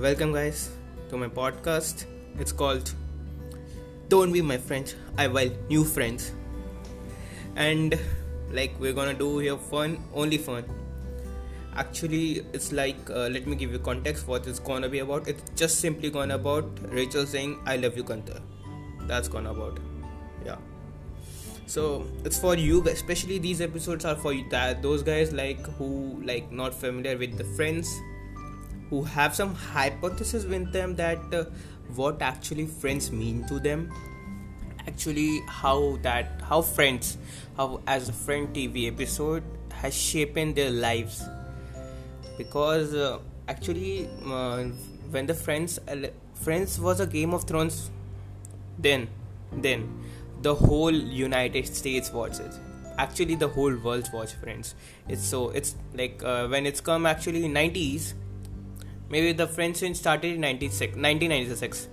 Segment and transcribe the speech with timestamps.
[0.00, 0.70] welcome, guys,
[1.10, 2.04] to my podcast.
[2.38, 2.92] It's called
[4.08, 6.32] Don't Be My Friend, I Will New Friends.
[7.56, 7.98] And
[8.52, 10.64] like, we're gonna do here fun, only fun.
[11.74, 15.26] Actually, it's like, uh, let me give you context what it's gonna be about.
[15.26, 18.40] It's just simply gonna about Rachel saying, I love you, Kanta.
[19.08, 19.80] That's gonna about.
[20.44, 20.58] Yeah
[21.66, 26.18] so it's for you especially these episodes are for you that those guys like who
[26.24, 27.94] like not familiar with the friends
[28.90, 31.44] who have some hypothesis with them that uh,
[31.94, 33.92] what actually friends mean to them.
[34.86, 37.18] Actually how that how friends
[37.56, 41.22] how as a friend tv episode has shaped their lives.
[42.38, 44.64] Because uh, actually uh,
[45.10, 47.90] when the friends uh, friends was a game of thrones
[48.78, 49.08] then
[49.52, 49.86] then
[50.42, 52.58] the whole united states watches.
[52.96, 54.74] Actually the whole world watch friends.
[55.08, 58.14] It's so it's like uh, when it's come actually in 90s
[59.08, 61.88] maybe the Friends started in 96, 1996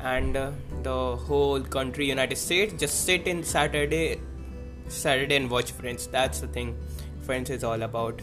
[0.00, 0.50] and uh,
[0.84, 4.16] the whole country united states just sit in saturday
[4.90, 6.06] saturday and watch friends.
[6.06, 6.76] That's the thing
[7.22, 8.20] friends is all about.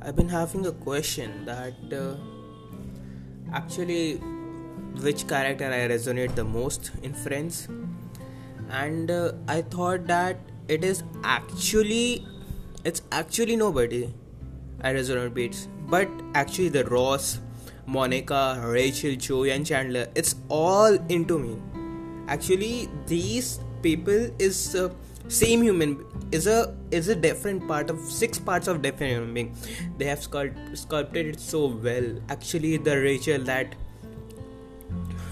[0.00, 2.16] I've been having a question that uh,
[3.52, 4.20] actually
[5.02, 7.68] which character I resonate the most in Friends,
[8.70, 12.26] and uh, I thought that it is actually
[12.84, 14.12] it's actually nobody
[14.82, 17.40] I resonate with, but actually the Ross,
[17.86, 20.06] Monica, Rachel, Joey, and Chandler.
[20.14, 21.56] It's all into me.
[22.28, 24.90] Actually, these people is uh,
[25.28, 29.56] same human is a is a different part of six parts of different human being.
[29.96, 32.08] They have sculpt, sculpted it so well.
[32.28, 33.74] Actually, the Rachel that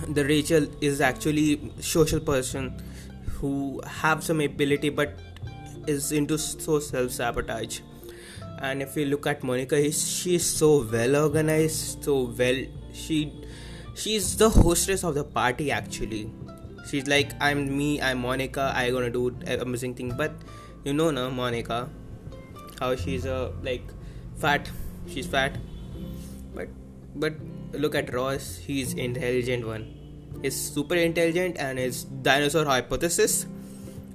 [0.09, 2.75] the Rachel is actually social person
[3.39, 5.19] who have some ability but
[5.87, 7.81] is into so self sabotage.
[8.59, 12.57] And if you look at Monica, she's so well organized, so well.
[12.93, 13.33] She
[13.95, 16.31] she's the hostess of the party actually.
[16.89, 18.73] She's like, I'm me, I'm Monica.
[18.75, 20.15] I gonna do amazing thing.
[20.17, 20.33] But
[20.85, 21.91] you know, now Monica,
[22.81, 23.83] how she's a like
[24.37, 24.71] fat.
[25.09, 25.59] She's fat,
[26.55, 26.69] but
[27.15, 27.35] but
[27.73, 28.57] look at Ross.
[28.57, 29.96] He's intelligent one
[30.43, 33.47] is super intelligent and his dinosaur hypothesis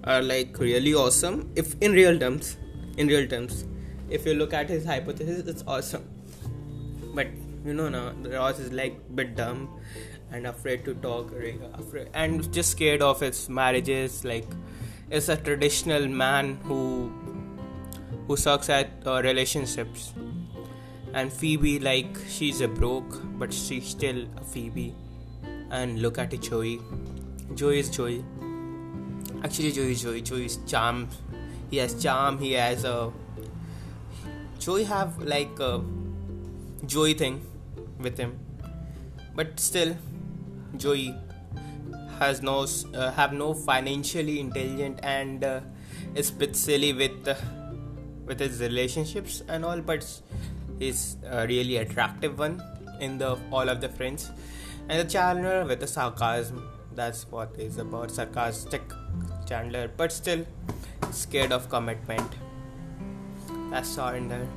[0.03, 1.51] are like really awesome.
[1.55, 2.57] If in real terms
[2.97, 3.65] in real terms
[4.09, 6.07] if you look at his hypothesis it's awesome.
[7.13, 7.27] But
[7.65, 9.69] you know now ross is like bit dumb
[10.31, 11.31] and afraid to talk
[11.73, 14.23] afraid, and just scared of his marriages.
[14.23, 14.47] Like
[15.09, 17.11] is a traditional man who
[18.27, 20.13] who sucks at uh, relationships.
[21.13, 24.95] And phoebe like she's a broke but she's still a phoebe
[25.71, 26.79] and look at Joey.
[27.55, 28.23] Joey is Joey.
[29.43, 30.21] Actually, Joey is Joey.
[30.21, 31.09] Joey is charm.
[31.69, 32.37] He has charm.
[32.37, 33.11] He has a.
[34.59, 35.81] Joey have like a
[36.85, 37.41] Joey thing
[37.99, 38.37] with him,
[39.35, 39.95] but still,
[40.77, 41.15] Joey
[42.19, 45.61] has no uh, have no financially intelligent and uh,
[46.13, 47.35] is bit silly with uh,
[48.25, 50.05] with his relationships and all, but
[50.77, 52.61] he's a really attractive one
[52.99, 54.29] in the all of the friends
[54.91, 56.68] and the Chandler with the sarcasm.
[56.94, 58.81] That's what is about sarcastic
[59.47, 60.46] Chandler, but still
[61.12, 62.35] scared of commitment.
[63.69, 64.47] That's all in there.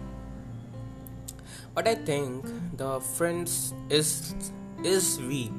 [1.72, 2.46] But I think
[2.76, 4.34] the Friends is
[4.82, 5.52] is we,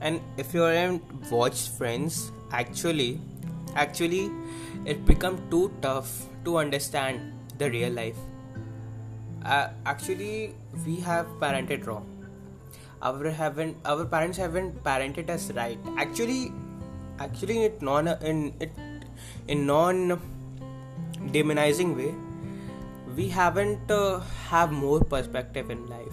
[0.00, 3.20] and if you haven't watched Friends, actually,
[3.76, 4.32] actually,
[4.84, 6.12] it become too tough
[6.44, 8.18] to understand the real life.
[9.44, 12.15] Uh, actually, we have parented wrong
[13.02, 15.78] our haven't our parents haven't parented us right.
[15.96, 16.52] Actually
[17.18, 18.72] actually it non in it
[19.48, 20.20] in non
[21.32, 22.14] demonizing way
[23.16, 26.12] we haven't uh, have more perspective in life.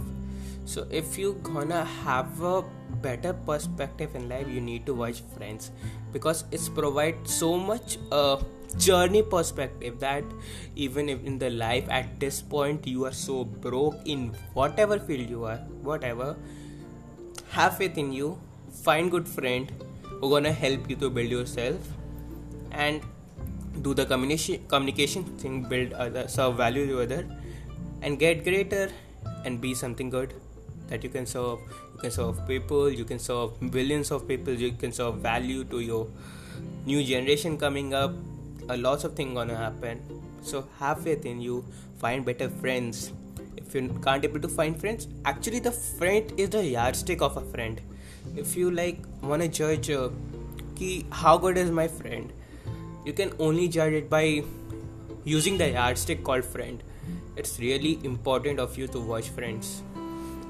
[0.66, 2.64] So if you gonna have a
[3.02, 5.72] better perspective in life you need to watch friends.
[6.14, 8.38] Because it's provide so much uh,
[8.78, 10.24] journey perspective that
[10.76, 15.30] even if in the life at this point you are so broke in whatever field
[15.30, 16.36] you are whatever
[17.54, 18.28] have faith in you
[18.84, 19.72] find good friend
[20.20, 21.90] who gonna help you to build yourself
[22.72, 23.02] and
[23.82, 27.22] do the communication communication thing build other serve value to other
[28.02, 28.90] and get greater
[29.46, 30.34] and be something good
[30.88, 31.60] that you can serve.
[31.94, 35.80] You can serve people you can serve billions of people you can serve value to
[35.80, 36.08] your
[36.86, 38.14] new generation coming up.
[38.70, 40.02] A lots of things gonna happen
[40.44, 41.66] so have faith in you.
[41.98, 43.12] Find better friends.
[43.58, 47.42] If you can't able to find friends actually the friend is the yardstick of a
[47.42, 47.82] friend.
[48.36, 50.10] If you like want to judge uh,
[50.76, 52.32] ki how good is my friend
[53.06, 54.44] you can only judge it by
[55.24, 56.84] using the yardstick called friend.
[57.36, 59.82] It's really important of you to watch friends.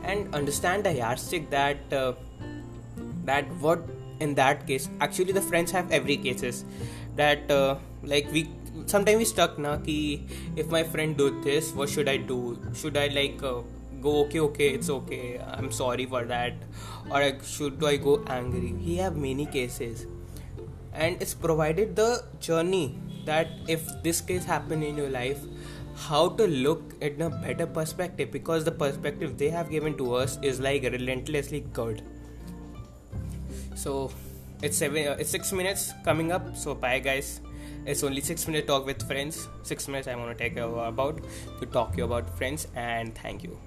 [0.03, 2.13] And understand the yardstick that uh,
[3.25, 3.79] that what
[4.19, 6.65] in that case actually the friends have every cases.
[7.15, 8.49] That uh, like we
[8.85, 10.25] sometimes we stuck na ki
[10.55, 12.57] if my friend do this what should i do?
[12.73, 13.61] Should i like uh,
[14.01, 16.53] go okay okay it's okay i'm sorry for that.
[17.09, 18.75] Or should do i go angry?
[18.79, 20.07] He have many cases.
[20.93, 25.39] And it's provided the journey that if this case happen in your life
[25.95, 28.31] how to look in a better perspective.
[28.31, 32.03] Because the perspective they have given to us is like relentlessly good.
[33.75, 34.11] So
[34.61, 36.55] it's seven uh, it's six minutes coming up.
[36.57, 37.41] So bye guys
[37.85, 39.47] it's only six minute talk with friends.
[39.63, 41.21] Six minutes i want to take about
[41.59, 43.57] to talk you about friends and thank you